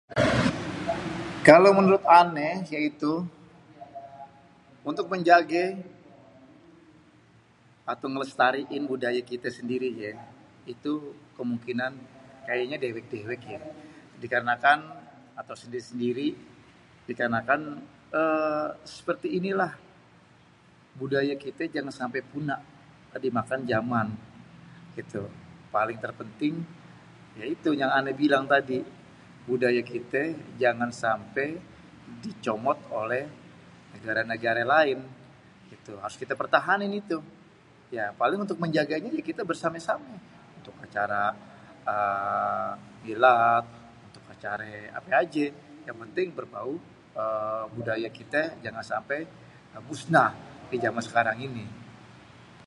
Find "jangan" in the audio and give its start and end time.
21.75-21.93, 30.63-30.91, 48.63-48.83